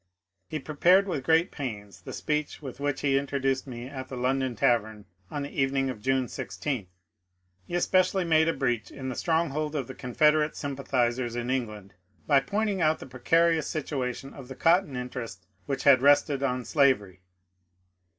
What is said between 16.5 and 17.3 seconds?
slavery.